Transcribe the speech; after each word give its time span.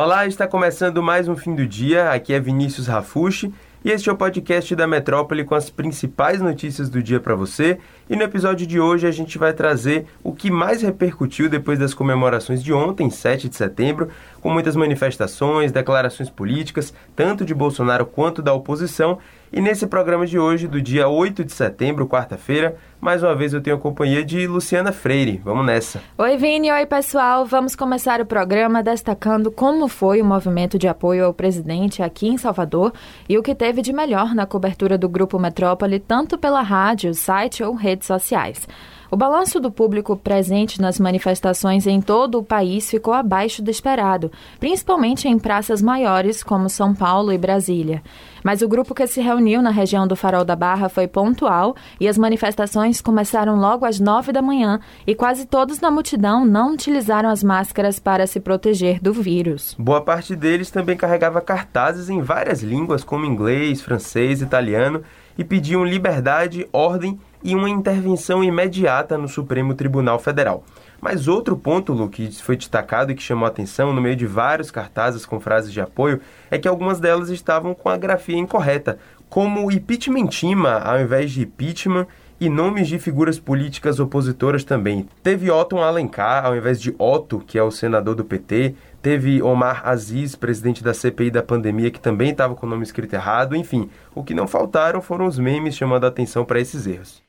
Olá, 0.00 0.28
está 0.28 0.46
começando 0.46 1.02
mais 1.02 1.26
um 1.26 1.34
fim 1.34 1.56
do 1.56 1.66
dia. 1.66 2.12
Aqui 2.12 2.32
é 2.32 2.38
Vinícius 2.38 2.86
Rafushi 2.86 3.52
e 3.84 3.90
este 3.90 4.08
é 4.08 4.12
o 4.12 4.16
podcast 4.16 4.76
da 4.76 4.86
Metrópole 4.86 5.42
com 5.44 5.56
as 5.56 5.70
principais 5.70 6.40
notícias 6.40 6.88
do 6.88 7.02
dia 7.02 7.18
para 7.18 7.34
você. 7.34 7.80
E 8.10 8.16
no 8.16 8.22
episódio 8.22 8.66
de 8.66 8.80
hoje 8.80 9.06
a 9.06 9.10
gente 9.10 9.36
vai 9.36 9.52
trazer 9.52 10.06
o 10.24 10.32
que 10.32 10.50
mais 10.50 10.80
repercutiu 10.80 11.46
depois 11.46 11.78
das 11.78 11.92
comemorações 11.92 12.62
de 12.62 12.72
ontem, 12.72 13.10
7 13.10 13.50
de 13.50 13.56
setembro, 13.56 14.08
com 14.40 14.50
muitas 14.50 14.74
manifestações, 14.74 15.72
declarações 15.72 16.30
políticas, 16.30 16.94
tanto 17.14 17.44
de 17.44 17.54
Bolsonaro 17.54 18.06
quanto 18.06 18.40
da 18.40 18.54
oposição. 18.54 19.18
E 19.52 19.60
nesse 19.60 19.86
programa 19.86 20.26
de 20.26 20.38
hoje, 20.38 20.68
do 20.68 20.80
dia 20.80 21.08
8 21.08 21.42
de 21.44 21.52
setembro, 21.52 22.06
quarta-feira, 22.06 22.76
mais 23.00 23.22
uma 23.22 23.34
vez 23.34 23.54
eu 23.54 23.62
tenho 23.62 23.76
a 23.76 23.78
companhia 23.78 24.22
de 24.22 24.46
Luciana 24.46 24.92
Freire. 24.92 25.40
Vamos 25.42 25.64
nessa. 25.64 26.02
Oi, 26.18 26.36
Vini. 26.36 26.70
Oi, 26.70 26.84
pessoal. 26.84 27.46
Vamos 27.46 27.74
começar 27.74 28.20
o 28.20 28.26
programa 28.26 28.82
destacando 28.82 29.50
como 29.50 29.88
foi 29.88 30.20
o 30.20 30.24
movimento 30.24 30.78
de 30.78 30.86
apoio 30.86 31.24
ao 31.24 31.32
presidente 31.32 32.02
aqui 32.02 32.28
em 32.28 32.36
Salvador 32.36 32.92
e 33.26 33.38
o 33.38 33.42
que 33.42 33.54
teve 33.54 33.80
de 33.80 33.92
melhor 33.92 34.34
na 34.34 34.44
cobertura 34.44 34.98
do 34.98 35.08
Grupo 35.08 35.38
Metrópole, 35.38 35.98
tanto 35.98 36.36
pela 36.36 36.60
rádio, 36.60 37.14
site 37.14 37.62
ou 37.62 37.74
redes 37.98 38.06
sociais. 38.06 38.66
O 39.10 39.16
balanço 39.16 39.58
do 39.58 39.70
público 39.70 40.14
presente 40.16 40.82
nas 40.82 41.00
manifestações 41.00 41.86
em 41.86 41.98
todo 41.98 42.38
o 42.38 42.44
país 42.44 42.90
ficou 42.90 43.14
abaixo 43.14 43.62
do 43.62 43.70
esperado, 43.70 44.30
principalmente 44.60 45.26
em 45.26 45.38
praças 45.38 45.80
maiores 45.80 46.42
como 46.42 46.68
São 46.68 46.94
Paulo 46.94 47.32
e 47.32 47.38
Brasília. 47.38 48.02
Mas 48.44 48.60
o 48.60 48.68
grupo 48.68 48.94
que 48.94 49.06
se 49.06 49.22
reuniu 49.22 49.62
na 49.62 49.70
região 49.70 50.06
do 50.06 50.14
Farol 50.14 50.44
da 50.44 50.54
Barra 50.54 50.90
foi 50.90 51.08
pontual 51.08 51.74
e 51.98 52.06
as 52.06 52.18
manifestações 52.18 53.00
começaram 53.00 53.56
logo 53.56 53.86
às 53.86 53.98
nove 53.98 54.30
da 54.30 54.42
manhã 54.42 54.78
e 55.06 55.14
quase 55.14 55.46
todos 55.46 55.80
na 55.80 55.90
multidão 55.90 56.44
não 56.44 56.74
utilizaram 56.74 57.30
as 57.30 57.42
máscaras 57.42 57.98
para 57.98 58.26
se 58.26 58.38
proteger 58.38 59.00
do 59.00 59.14
vírus. 59.14 59.74
Boa 59.78 60.02
parte 60.02 60.36
deles 60.36 60.70
também 60.70 60.98
carregava 60.98 61.40
cartazes 61.40 62.10
em 62.10 62.20
várias 62.20 62.62
línguas, 62.62 63.02
como 63.02 63.24
inglês, 63.24 63.80
francês, 63.80 64.42
italiano, 64.42 65.02
e 65.38 65.44
pediam 65.44 65.82
liberdade, 65.84 66.68
ordem 66.72 67.18
e 67.42 67.54
uma 67.54 67.68
intervenção 67.68 68.42
imediata 68.42 69.16
no 69.16 69.28
Supremo 69.28 69.74
Tribunal 69.74 70.18
Federal. 70.18 70.64
Mas 71.00 71.28
outro 71.28 71.56
ponto, 71.56 71.92
Lu, 71.92 72.08
que 72.08 72.30
foi 72.42 72.56
destacado 72.56 73.12
e 73.12 73.14
que 73.14 73.22
chamou 73.22 73.46
a 73.46 73.48
atenção 73.48 73.92
no 73.92 74.00
meio 74.00 74.16
de 74.16 74.26
vários 74.26 74.70
cartazes 74.70 75.24
com 75.24 75.38
frases 75.38 75.72
de 75.72 75.80
apoio 75.80 76.20
é 76.50 76.58
que 76.58 76.66
algumas 76.66 76.98
delas 76.98 77.28
estavam 77.28 77.72
com 77.72 77.88
a 77.88 77.96
grafia 77.96 78.36
incorreta, 78.36 78.98
como 79.28 79.70
impeachmentima 79.70 80.78
ao 80.78 81.00
invés 81.00 81.30
de 81.30 81.42
impeachment 81.42 82.06
e 82.40 82.48
nomes 82.48 82.88
de 82.88 82.98
figuras 82.98 83.38
políticas 83.38 83.98
opositoras 83.98 84.64
também. 84.64 85.08
Teve 85.22 85.50
Otton 85.50 85.82
Alencar 85.82 86.44
ao 86.44 86.56
invés 86.56 86.80
de 86.80 86.94
Otto, 86.98 87.40
que 87.40 87.58
é 87.58 87.62
o 87.62 87.70
senador 87.70 88.14
do 88.14 88.24
PT. 88.24 88.74
Teve 89.02 89.42
Omar 89.42 89.82
Aziz, 89.84 90.34
presidente 90.34 90.82
da 90.82 90.94
CPI 90.94 91.30
da 91.30 91.42
pandemia, 91.42 91.90
que 91.90 92.00
também 92.00 92.30
estava 92.30 92.54
com 92.54 92.66
o 92.66 92.70
nome 92.70 92.82
escrito 92.82 93.14
errado. 93.14 93.56
Enfim, 93.56 93.88
o 94.14 94.22
que 94.22 94.34
não 94.34 94.46
faltaram 94.46 95.00
foram 95.00 95.26
os 95.26 95.38
memes 95.38 95.76
chamando 95.76 96.04
a 96.04 96.08
atenção 96.08 96.44
para 96.44 96.60
esses 96.60 96.86
erros. 96.86 97.27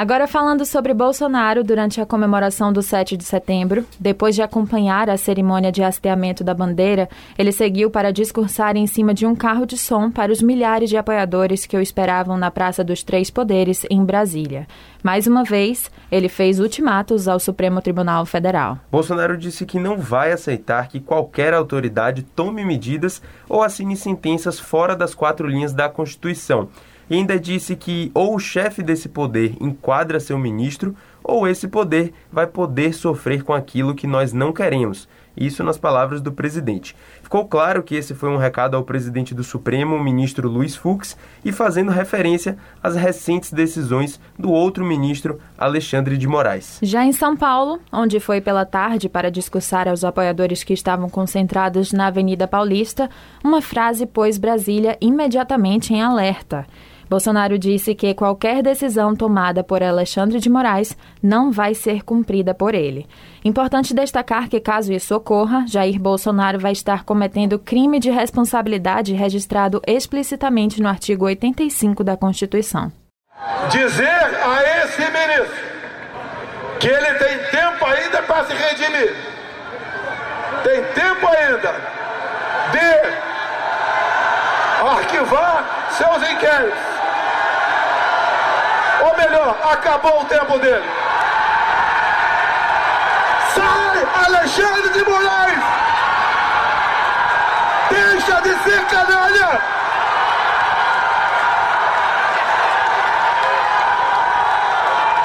Agora 0.00 0.26
falando 0.26 0.64
sobre 0.64 0.94
Bolsonaro 0.94 1.62
durante 1.62 2.00
a 2.00 2.06
comemoração 2.06 2.72
do 2.72 2.80
7 2.80 3.18
de 3.18 3.24
setembro, 3.24 3.84
depois 4.00 4.34
de 4.34 4.40
acompanhar 4.40 5.10
a 5.10 5.18
cerimônia 5.18 5.70
de 5.70 5.82
hasteamento 5.82 6.42
da 6.42 6.54
bandeira, 6.54 7.06
ele 7.36 7.52
seguiu 7.52 7.90
para 7.90 8.10
discursar 8.10 8.78
em 8.78 8.86
cima 8.86 9.12
de 9.12 9.26
um 9.26 9.36
carro 9.36 9.66
de 9.66 9.76
som 9.76 10.10
para 10.10 10.32
os 10.32 10.40
milhares 10.40 10.88
de 10.88 10.96
apoiadores 10.96 11.66
que 11.66 11.76
o 11.76 11.82
esperavam 11.82 12.38
na 12.38 12.50
Praça 12.50 12.82
dos 12.82 13.02
Três 13.02 13.28
Poderes, 13.28 13.84
em 13.90 14.02
Brasília. 14.02 14.66
Mais 15.02 15.26
uma 15.26 15.44
vez, 15.44 15.90
ele 16.10 16.30
fez 16.30 16.60
ultimatos 16.60 17.28
ao 17.28 17.38
Supremo 17.38 17.82
Tribunal 17.82 18.24
Federal. 18.24 18.78
Bolsonaro 18.90 19.36
disse 19.36 19.66
que 19.66 19.78
não 19.78 19.98
vai 19.98 20.32
aceitar 20.32 20.88
que 20.88 20.98
qualquer 20.98 21.52
autoridade 21.52 22.22
tome 22.22 22.64
medidas 22.64 23.20
ou 23.46 23.62
assine 23.62 23.98
sentenças 23.98 24.58
fora 24.58 24.96
das 24.96 25.14
quatro 25.14 25.46
linhas 25.46 25.74
da 25.74 25.90
Constituição 25.90 26.70
e 27.10 27.16
ainda 27.16 27.38
disse 27.38 27.74
que 27.74 28.12
ou 28.14 28.36
o 28.36 28.38
chefe 28.38 28.82
desse 28.82 29.08
poder 29.08 29.56
enquadra 29.60 30.20
seu 30.20 30.38
ministro, 30.38 30.94
ou 31.22 31.46
esse 31.46 31.68
poder 31.68 32.14
vai 32.32 32.46
poder 32.46 32.94
sofrer 32.94 33.42
com 33.42 33.52
aquilo 33.52 33.94
que 33.94 34.06
nós 34.06 34.32
não 34.32 34.52
queremos. 34.52 35.08
Isso 35.36 35.62
nas 35.62 35.78
palavras 35.78 36.20
do 36.20 36.32
presidente. 36.32 36.94
Ficou 37.22 37.46
claro 37.46 37.82
que 37.82 37.94
esse 37.94 38.14
foi 38.14 38.28
um 38.28 38.36
recado 38.36 38.76
ao 38.76 38.82
presidente 38.82 39.34
do 39.34 39.44
Supremo, 39.44 39.94
o 39.94 40.02
ministro 40.02 40.48
Luiz 40.48 40.74
Fux, 40.74 41.16
e 41.44 41.52
fazendo 41.52 41.90
referência 41.90 42.58
às 42.82 42.96
recentes 42.96 43.52
decisões 43.52 44.20
do 44.38 44.50
outro 44.50 44.84
ministro, 44.84 45.40
Alexandre 45.56 46.16
de 46.16 46.26
Moraes. 46.26 46.78
Já 46.82 47.04
em 47.04 47.12
São 47.12 47.36
Paulo, 47.36 47.80
onde 47.92 48.18
foi 48.18 48.40
pela 48.40 48.66
tarde 48.66 49.08
para 49.08 49.30
discursar 49.30 49.88
aos 49.88 50.04
apoiadores 50.04 50.64
que 50.64 50.72
estavam 50.72 51.08
concentrados 51.08 51.92
na 51.92 52.08
Avenida 52.08 52.48
Paulista, 52.48 53.08
uma 53.42 53.62
frase 53.62 54.06
pôs 54.06 54.36
Brasília 54.36 54.98
imediatamente 55.00 55.94
em 55.94 56.02
alerta. 56.02 56.66
Bolsonaro 57.10 57.58
disse 57.58 57.92
que 57.92 58.14
qualquer 58.14 58.62
decisão 58.62 59.16
tomada 59.16 59.64
por 59.64 59.82
Alexandre 59.82 60.38
de 60.38 60.48
Moraes 60.48 60.96
não 61.20 61.50
vai 61.50 61.74
ser 61.74 62.04
cumprida 62.04 62.54
por 62.54 62.72
ele. 62.72 63.04
Importante 63.44 63.92
destacar 63.92 64.48
que, 64.48 64.60
caso 64.60 64.92
isso 64.92 65.16
ocorra, 65.16 65.64
Jair 65.66 65.98
Bolsonaro 65.98 66.60
vai 66.60 66.70
estar 66.70 67.02
cometendo 67.02 67.58
crime 67.58 67.98
de 67.98 68.10
responsabilidade 68.10 69.12
registrado 69.12 69.82
explicitamente 69.88 70.80
no 70.80 70.88
artigo 70.88 71.24
85 71.24 72.04
da 72.04 72.16
Constituição. 72.16 72.92
Dizer 73.72 74.06
a 74.06 74.84
esse 74.84 75.00
ministro 75.00 75.64
que 76.78 76.86
ele 76.86 77.14
tem 77.14 77.38
tempo 77.50 77.86
ainda 77.86 78.22
para 78.22 78.44
se 78.44 78.52
redimir, 78.52 79.16
tem 80.62 80.84
tempo 80.94 81.26
ainda 81.26 81.74
de 82.70 83.00
arquivar 84.86 85.88
seus 85.90 86.30
inquéritos 86.30 86.89
acabou 89.50 90.22
o 90.22 90.24
tempo 90.26 90.58
dele. 90.58 90.84
Sai, 93.54 94.08
Alexandre 94.26 94.90
de 94.90 95.04
Moraes! 95.04 95.64
Deixa 97.90 98.40
de 98.42 98.54
ser 98.62 98.84
canalha! 98.86 99.60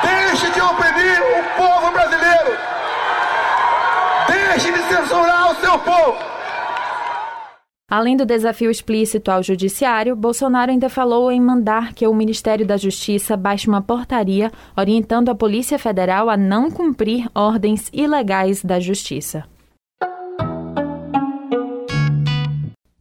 Deixe 0.04 0.50
de 0.50 0.62
oprimir 0.62 1.22
o 1.22 1.44
povo 1.58 1.92
brasileiro! 1.92 2.58
Deixe 4.28 4.72
de 4.72 4.84
censurar 4.84 5.52
o 5.52 5.56
seu 5.56 5.80
povo! 5.80 6.35
Além 7.88 8.18
do 8.18 8.26
desafio 8.26 8.72
explícito 8.72 9.30
ao 9.30 9.44
Judiciário, 9.44 10.16
Bolsonaro 10.16 10.72
ainda 10.72 10.90
falou 10.90 11.32
em 11.32 11.40
mandar 11.40 11.94
que 11.94 12.08
o 12.08 12.16
Ministério 12.16 12.66
da 12.66 12.78
Justiça 12.78 13.38
baixe 13.38 13.68
uma 13.68 13.80
portaria 13.80 14.52
orientando 14.76 15.30
a 15.30 15.36
Polícia 15.36 15.78
Federal 15.78 16.28
a 16.28 16.36
não 16.36 16.72
cumprir 16.72 17.30
ordens 17.36 17.92
ilegais 17.94 18.64
da 18.64 18.80
Justiça. 18.80 19.44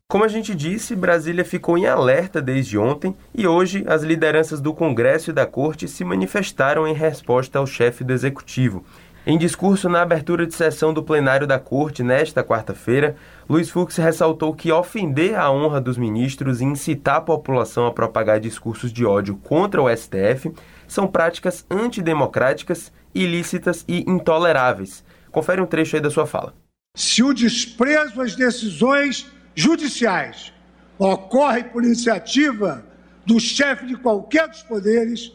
Como 0.06 0.22
a 0.22 0.28
gente 0.28 0.54
disse, 0.54 0.94
Brasília 0.94 1.46
ficou 1.46 1.78
em 1.78 1.86
alerta 1.86 2.42
desde 2.42 2.76
ontem 2.76 3.16
e 3.34 3.46
hoje 3.46 3.84
as 3.88 4.02
lideranças 4.02 4.60
do 4.60 4.74
Congresso 4.74 5.30
e 5.30 5.32
da 5.32 5.46
Corte 5.46 5.88
se 5.88 6.04
manifestaram 6.04 6.86
em 6.86 6.92
resposta 6.92 7.58
ao 7.58 7.66
chefe 7.66 8.04
do 8.04 8.12
Executivo. 8.12 8.84
Em 9.26 9.38
discurso 9.38 9.88
na 9.88 10.02
abertura 10.02 10.46
de 10.46 10.54
sessão 10.54 10.92
do 10.92 11.02
plenário 11.02 11.46
da 11.46 11.58
Corte 11.58 12.02
nesta 12.02 12.44
quarta-feira, 12.44 13.16
Luiz 13.48 13.70
Fux 13.70 13.96
ressaltou 13.96 14.54
que 14.54 14.70
ofender 14.70 15.34
a 15.34 15.50
honra 15.50 15.80
dos 15.80 15.96
ministros 15.96 16.60
e 16.60 16.64
incitar 16.64 17.16
a 17.16 17.20
população 17.22 17.86
a 17.86 17.92
propagar 17.92 18.38
discursos 18.38 18.92
de 18.92 19.02
ódio 19.06 19.36
contra 19.36 19.80
o 19.80 19.88
STF 19.88 20.52
são 20.86 21.06
práticas 21.06 21.64
antidemocráticas, 21.70 22.92
ilícitas 23.14 23.82
e 23.88 24.04
intoleráveis. 24.06 25.02
Confere 25.32 25.62
um 25.62 25.66
trecho 25.66 25.96
aí 25.96 26.02
da 26.02 26.10
sua 26.10 26.26
fala. 26.26 26.52
Se 26.94 27.22
o 27.22 27.32
desprezo 27.32 28.20
às 28.20 28.36
decisões 28.36 29.32
judiciais 29.54 30.52
ocorre 30.98 31.64
por 31.64 31.82
iniciativa 31.82 32.84
do 33.24 33.40
chefe 33.40 33.86
de 33.86 33.96
qualquer 33.96 34.48
dos 34.48 34.62
poderes, 34.62 35.32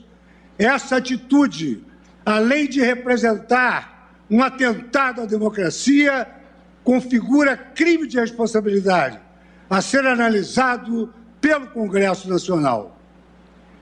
essa 0.59 0.97
atitude 0.97 1.88
além 2.29 2.67
de 2.67 2.79
representar 2.79 4.13
um 4.29 4.43
atentado 4.43 5.21
à 5.21 5.25
democracia, 5.25 6.27
configura 6.83 7.57
crime 7.57 8.07
de 8.07 8.19
responsabilidade 8.19 9.19
a 9.67 9.81
ser 9.81 10.05
analisado 10.05 11.11
pelo 11.41 11.67
Congresso 11.67 12.29
Nacional. 12.29 12.99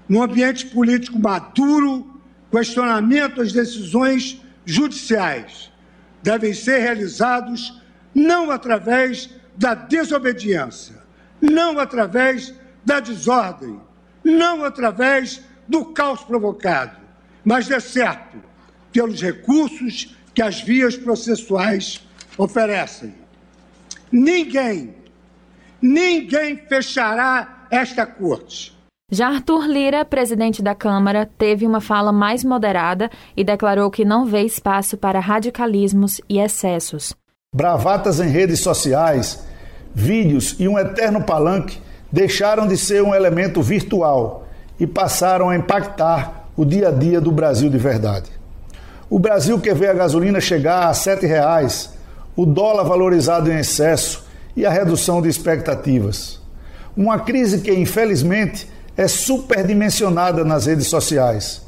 Num 0.08 0.24
ambiente 0.24 0.66
político 0.68 1.20
maduro, 1.20 2.22
questionamento 2.50 3.42
às 3.42 3.52
decisões 3.52 4.42
judiciais 4.66 5.70
devem 6.24 6.54
ser 6.54 6.80
realizados 6.80 7.82
não 8.16 8.50
através 8.50 9.30
da 9.58 9.74
desobediência, 9.74 10.96
não 11.42 11.78
através 11.80 12.54
da 12.86 13.02
desordem, 13.02 13.82
não 14.24 14.64
através 14.64 15.42
do 15.68 15.86
caos 15.86 16.24
provocado, 16.24 17.07
mas 17.48 17.66
dê 17.66 17.80
certo 17.80 18.40
pelos 18.92 19.22
recursos 19.22 20.14
que 20.34 20.42
as 20.42 20.60
vias 20.60 20.98
processuais 20.98 22.06
oferecem. 22.38 23.16
Ninguém, 24.12 24.94
ninguém 25.82 26.58
fechará 26.58 27.66
esta 27.72 28.06
corte. 28.06 28.78
Já 29.10 29.30
Arthur 29.30 29.66
Lira, 29.66 30.04
presidente 30.04 30.62
da 30.62 30.76
Câmara, 30.76 31.26
teve 31.38 31.66
uma 31.66 31.80
fala 31.80 32.12
mais 32.12 32.44
moderada 32.44 33.10
e 33.38 33.46
declarou 33.46 33.90
que 33.90 34.04
não 34.04 34.26
vê 34.26 34.42
espaço 34.42 34.98
para 34.98 35.22
radicalismos 35.22 36.20
e 36.28 36.40
excessos. 36.40 37.16
Bravatas 37.56 38.20
em 38.20 38.28
redes 38.28 38.60
sociais, 38.60 39.48
vídeos 39.96 40.58
e 40.60 40.68
um 40.68 40.78
eterno 40.78 41.24
palanque 41.24 41.80
deixaram 42.12 42.68
de 42.68 42.76
ser 42.76 43.02
um 43.02 43.16
elemento 43.16 43.62
virtual 43.62 44.46
e 44.78 44.86
passaram 44.86 45.50
a 45.50 45.56
impactar 45.56 46.47
o 46.58 46.66
dia 46.66 46.90
a 46.90 46.92
dia 46.92 47.22
do 47.22 47.32
Brasil 47.32 47.70
de 47.70 47.78
verdade. 47.78 48.32
O 49.10 49.20
Brasil 49.20 49.60
que 49.60 49.74
vê 49.74 49.88
a 49.88 49.94
gasolina 49.94 50.42
chegar 50.42 50.80
a 50.80 50.88
R$ 50.88 50.94
7,00, 50.94 51.90
o 52.36 52.46
dólar 52.46 52.84
valorizado 52.84 53.52
em 53.52 53.60
excesso 53.60 54.26
e 54.56 54.66
a 54.66 54.70
redução 54.70 55.22
de 55.22 55.30
expectativas. 55.30 56.42
Uma 56.96 57.20
crise 57.20 57.60
que, 57.60 57.72
infelizmente, 57.72 58.68
é 58.98 59.08
superdimensionada 59.08 60.44
nas 60.44 60.66
redes 60.66 60.88
sociais, 60.88 61.62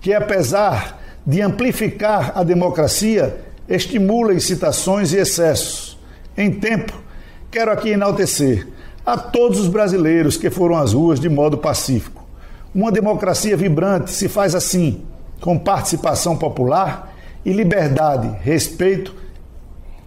que, 0.00 0.12
apesar 0.12 1.00
de 1.24 1.40
amplificar 1.40 2.32
a 2.34 2.42
democracia, 2.42 3.38
estimula 3.68 4.34
incitações 4.34 5.12
e 5.12 5.18
excessos. 5.18 5.96
Em 6.36 6.50
tempo, 6.50 6.92
quero 7.48 7.70
aqui 7.70 7.90
enaltecer 7.90 8.66
a 9.06 9.16
todos 9.16 9.60
os 9.60 9.68
brasileiros 9.68 10.36
que 10.36 10.50
foram 10.50 10.76
às 10.76 10.92
ruas 10.92 11.20
de 11.20 11.28
modo 11.28 11.56
pacífico. 11.56 12.21
Uma 12.74 12.90
democracia 12.90 13.54
vibrante 13.54 14.10
se 14.10 14.28
faz 14.28 14.54
assim, 14.54 15.02
com 15.42 15.58
participação 15.58 16.36
popular 16.36 17.12
e 17.44 17.52
liberdade, 17.52 18.28
respeito 18.40 19.14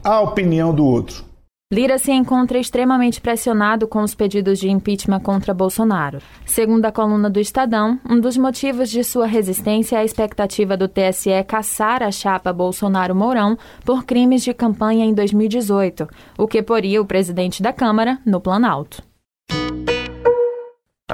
à 0.03 0.19
opinião 0.19 0.73
do 0.73 0.83
outro. 0.83 1.23
Lira 1.71 1.97
se 2.00 2.12
encontra 2.12 2.57
extremamente 2.57 3.21
pressionado 3.21 3.88
com 3.88 4.01
os 4.01 4.15
pedidos 4.15 4.59
de 4.59 4.69
impeachment 4.69 5.19
contra 5.19 5.53
Bolsonaro. 5.53 6.19
Segundo 6.45 6.85
a 6.85 6.91
coluna 6.91 7.29
do 7.29 7.39
Estadão, 7.39 8.00
um 8.07 8.19
dos 8.19 8.38
motivos 8.38 8.89
de 8.89 9.03
sua 9.03 9.27
resistência 9.27 9.97
é 9.97 10.00
a 10.00 10.06
expectativa 10.06 10.75
do 10.75 10.88
TSE 10.88 11.44
caçar 11.47 12.01
a 12.01 12.12
chapa 12.12 12.51
Bolsonaro-Mourão 12.51 13.57
por 13.83 14.06
crimes 14.06 14.44
de 14.44 14.53
campanha 14.53 15.06
em 15.06 15.13
2018, 15.13 16.07
o 16.38 16.47
que 16.47 16.63
poria 16.63 17.01
o 17.01 17.06
presidente 17.06 17.62
da 17.62 17.73
Câmara 17.73 18.19
no 18.25 18.39
Planalto. 18.41 19.03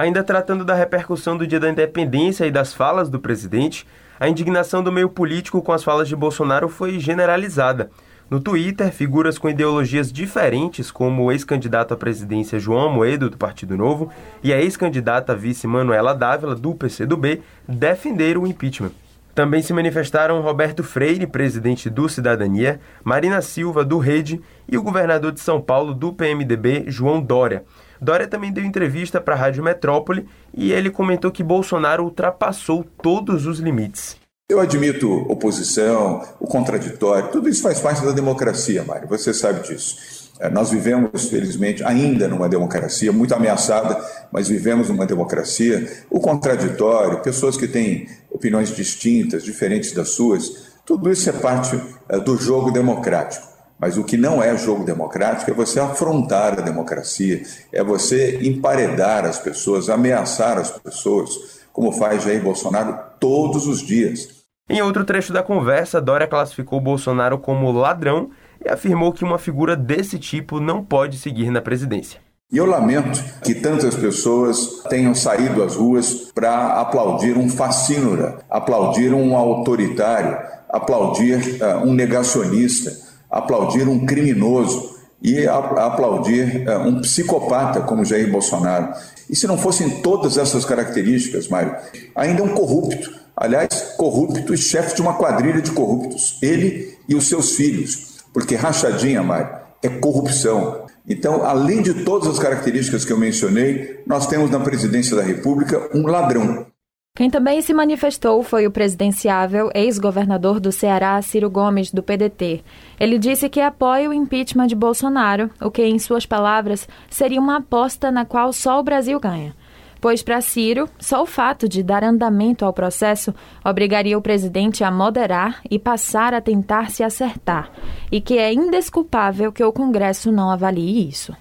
Ainda 0.01 0.24
tratando 0.24 0.65
da 0.65 0.74
repercussão 0.74 1.38
do 1.38 1.45
Dia 1.45 1.59
da 1.59 1.69
Independência 1.69 2.48
e 2.48 2.50
das 2.50 2.74
falas 2.74 3.07
do 3.07 3.19
presidente, 3.19 3.86
a 4.19 4.27
indignação 4.27 4.81
do 4.81 4.92
meio 4.92 5.07
político 5.07 5.62
com 5.62 5.71
as 5.71 5.83
falas 5.83 6.07
de 6.07 6.15
Bolsonaro 6.15 6.68
foi 6.68 6.98
generalizada. 6.98 7.92
No 8.27 8.39
Twitter, 8.39 8.92
figuras 8.92 9.38
com 9.38 9.48
ideologias 9.48 10.12
diferentes, 10.12 10.89
como 10.89 11.25
o 11.25 11.31
ex-candidato 11.31 11.94
à 11.94 11.98
presidência 11.98 12.57
João 12.57 12.92
Moedo, 12.92 13.30
do 13.30 13.38
Partido 13.38 13.77
Novo, 13.77 14.12
e 14.42 14.51
a 14.51 14.59
ex-candidata 14.59 15.36
vice 15.36 15.68
Manuela 15.68 16.15
Dávila, 16.15 16.56
do 16.56 16.74
PCdoB, 16.74 17.44
defenderam 17.68 18.42
o 18.42 18.48
impeachment. 18.48 18.94
Também 19.36 19.62
se 19.62 19.71
manifestaram 19.71 20.42
Roberto 20.42 20.83
Freire, 20.83 21.27
presidente 21.27 21.92
do 21.92 22.09
Cidadania, 22.09 22.80
Marina 23.03 23.39
Silva, 23.39 23.86
do 23.86 24.00
Rede, 24.00 24.42
e 24.68 24.80
o 24.80 24.81
governador 24.81 25.31
de 25.31 25.42
São 25.42 25.62
Paulo, 25.62 25.94
do 25.94 26.12
PMDB, 26.12 26.86
João 26.88 27.21
Dória. 27.21 27.63
Dória 28.01 28.27
também 28.27 28.51
deu 28.51 28.65
entrevista 28.65 29.21
para 29.21 29.36
a 29.36 29.38
Rádio 29.38 29.63
Metrópole 29.63 30.27
e 30.51 30.74
ele 30.74 30.89
comentou 30.89 31.30
que 31.30 31.44
Bolsonaro 31.44 32.03
ultrapassou 32.03 32.83
todos 33.00 33.45
os 33.45 33.59
limites. 33.59 34.18
Eu 34.50 34.59
admito 34.59 35.07
oposição, 35.31 36.27
o 36.39 36.48
contraditório, 36.48 37.30
tudo 37.30 37.48
isso 37.48 37.62
faz 37.62 37.80
parte 37.80 38.03
da 38.03 38.12
democracia, 38.12 38.83
Mário, 38.83 39.07
você 39.07 39.31
sabe 39.33 39.65
disso. 39.68 40.31
É, 40.39 40.50
nós 40.50 40.71
vivemos, 40.71 41.30
felizmente, 41.30 41.83
ainda 41.83 42.27
numa 42.27 42.50
democracia 42.50 43.12
muito 43.12 43.36
ameaçada, 43.36 44.03
mas 44.31 44.48
vivemos 44.48 44.89
numa 44.89 45.06
democracia. 45.06 45.88
O 46.09 46.19
contraditório, 46.19 47.21
pessoas 47.21 47.56
que 47.56 47.68
têm 47.68 48.09
opiniões 48.31 48.75
distintas, 48.75 49.44
diferentes 49.44 49.92
das 49.92 50.09
suas, 50.09 50.71
tudo 50.83 51.12
isso 51.12 51.30
é 51.30 51.33
parte 51.33 51.80
é, 52.09 52.19
do 52.19 52.36
jogo 52.38 52.71
democrático. 52.71 53.50
Mas 53.81 53.98
o 53.98 54.04
que 54.04 54.16
não 54.16 54.44
é 54.44 54.56
jogo 54.56 54.83
democrático 54.83 55.50
é 55.50 55.54
você 55.56 55.80
afrontar 55.80 56.60
a 56.60 56.62
democracia, 56.62 57.42
é 57.74 57.83
você 57.83 58.38
emparedar 58.44 59.25
as 59.25 59.39
pessoas, 59.39 59.89
ameaçar 59.89 60.60
as 60.60 60.69
pessoas, 60.69 61.31
como 61.74 61.92
faz 61.92 62.24
Jair 62.24 62.44
Bolsonaro 62.44 62.95
todos 63.19 63.66
os 63.66 63.81
dias. 63.81 64.42
Em 64.69 64.83
outro 64.83 65.04
trecho 65.04 65.33
da 65.33 65.42
conversa, 65.42 66.00
Dória 66.00 66.28
classificou 66.28 66.80
Bolsonaro 66.80 67.39
como 67.39 67.72
ladrão 67.72 68.30
e 68.63 68.69
afirmou 68.69 69.12
que 69.12 69.24
uma 69.24 69.39
figura 69.39 69.75
desse 69.75 70.19
tipo 70.19 70.60
não 70.60 70.86
pode 70.86 71.18
seguir 71.18 71.50
na 71.50 71.60
presidência. 71.60 72.22
E 72.51 72.57
eu 72.57 72.66
lamento 72.68 73.24
que 73.44 73.56
tantas 73.56 73.95
pessoas 73.95 74.84
tenham 74.89 75.16
saído 75.16 75.63
às 75.63 75.75
ruas 75.75 76.31
para 76.36 76.80
aplaudir 76.80 77.36
um 77.36 77.50
fascínora, 77.50 78.39
aplaudir 78.50 79.12
um 79.12 79.36
autoritário, 79.36 80.38
aplaudir 80.69 81.62
uh, 81.62 81.77
um 81.88 81.94
negacionista, 81.94 83.11
aplaudir 83.31 83.88
um 83.88 84.06
criminoso 84.06 85.00
e 85.22 85.48
aplaudir 85.48 86.68
uh, 86.68 86.80
um 86.81 87.01
psicopata 87.01 87.81
como 87.81 88.04
Jair 88.04 88.30
Bolsonaro. 88.30 88.94
E 89.30 89.36
se 89.36 89.48
não 89.48 89.57
fossem 89.57 90.01
todas 90.01 90.38
essas 90.38 90.66
características, 90.66 91.48
Mário, 91.48 91.75
ainda 92.16 92.42
é 92.42 92.44
um 92.44 92.50
corrupto, 92.50 93.12
aliás, 93.36 93.94
corrupto 93.98 94.54
e 94.54 94.57
chefe 94.57 94.95
de 94.95 95.01
uma 95.01 95.13
quadrilha 95.13 95.62
de 95.62 95.72
corruptos, 95.72 96.38
ele 96.42 96.98
e 97.07 97.16
os 97.16 97.28
seus 97.28 97.56
filhos, 97.56 98.18
porque 98.33 98.56
rachadinha, 98.56 99.22
Mário, 99.22 99.62
é 99.81 99.89
corrupção. 99.89 100.86
Então, 101.07 101.44
além 101.44 101.81
de 101.81 102.04
todas 102.04 102.27
as 102.27 102.39
características 102.39 103.06
que 103.06 103.12
eu 103.12 103.18
mencionei, 103.18 104.01
nós 104.06 104.27
temos 104.27 104.50
na 104.50 104.60
presidência 104.60 105.16
da 105.16 105.24
República 105.24 105.89
um 105.94 106.06
ladrão. 106.06 106.66
Quem 107.13 107.30
também 107.30 107.62
se 107.62 107.74
manifestou 107.74 108.42
foi 108.42 108.66
o 108.66 108.72
presidenciável 108.72 109.69
ex-governador 109.75 110.62
do 110.62 110.72
Ceará, 110.72 111.22
Ciro 111.22 111.50
Gomes, 111.50 111.92
do 111.92 112.02
PDT. 112.02 112.63
Ele 112.98 113.19
disse 113.19 113.50
que 113.50 113.60
apoia 113.60 114.10
o 114.10 114.13
impeachment 114.13 114.68
de 114.68 114.75
Bolsonaro, 114.75 115.50
o 115.62 115.69
que, 115.69 115.84
em 115.84 116.00
suas 116.00 116.25
palavras, 116.25 116.88
seria 117.10 117.42
uma 117.42 117.58
aposta 117.58 118.10
na 118.12 118.24
qual 118.24 118.54
só 118.54 118.80
o 118.80 118.84
Brasil 118.84 119.19
ganha 119.19 119.54
pois 120.02 120.24
para 120.24 120.42
Ciro, 120.42 120.90
só 120.98 121.22
o 121.22 121.28
fato 121.28 121.69
de 121.69 121.84
dar 121.84 122.04
andamento 122.04 122.66
ao 122.66 122.74
processo 122.74 123.34
obrigaria 123.63 124.18
o 124.18 124.22
presidente 124.22 124.84
a 124.84 124.89
moderar 124.89 125.62
e 125.70 125.77
passar 125.77 126.34
a 126.34 126.41
tentar 126.41 126.89
se 126.89 127.03
acertar, 127.03 127.72
e 128.12 128.20
que 128.20 128.39
é 128.39 128.51
indesculpável 128.51 129.51
que 129.51 129.63
o 129.63 129.72
Congresso 129.72 130.32
não 130.32 130.50
avalie 130.50 131.08
isso. 131.08 131.36